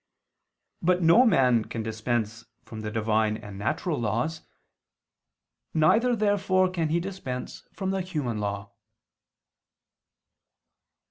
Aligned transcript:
But 0.81 1.03
no 1.03 1.27
man 1.27 1.65
can 1.65 1.83
dispense 1.83 2.43
from 2.65 2.79
the 2.81 2.89
Divine 2.89 3.37
and 3.37 3.59
natural 3.59 3.99
laws. 3.99 4.41
Neither, 5.75 6.15
therefore, 6.15 6.71
can 6.71 6.89
he 6.89 6.99
dispense 6.99 7.67
from 7.75 7.91
the 7.91 8.01
human 8.01 8.39
law. 8.39 8.71